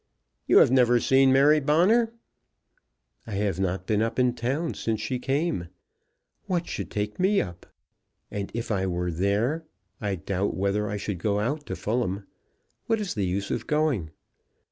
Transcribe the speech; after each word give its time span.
"You 0.47 0.57
have 0.57 0.71
never 0.71 0.99
seen 0.99 1.31
Mary 1.31 1.59
Bonner?" 1.59 2.11
"I 3.27 3.33
have 3.35 3.59
not 3.59 3.85
been 3.85 4.01
up 4.01 4.17
in 4.17 4.33
town 4.33 4.73
since 4.73 4.99
she 4.99 5.19
came. 5.19 5.67
What 6.47 6.65
should 6.65 6.89
take 6.89 7.19
me 7.19 7.39
up? 7.39 7.67
And 8.31 8.49
if 8.55 8.71
I 8.71 8.87
were 8.87 9.11
there, 9.11 9.63
I 10.01 10.15
doubt 10.15 10.55
whether 10.55 10.89
I 10.89 10.97
should 10.97 11.19
go 11.19 11.39
out 11.39 11.67
to 11.67 11.75
Fulham. 11.75 12.25
What 12.87 12.99
is 12.99 13.13
the 13.13 13.27
use 13.27 13.51
of 13.51 13.67
going?" 13.67 14.09